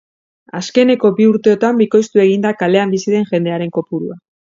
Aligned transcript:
Azkeneko 0.59 1.11
bi 1.19 1.27
urteotan 1.31 1.77
bikoiztu 1.81 2.21
egin 2.23 2.47
da 2.47 2.53
kalean 2.63 2.95
bizi 2.95 3.15
den 3.17 3.29
jendearen 3.33 3.75
kopurua. 3.77 4.19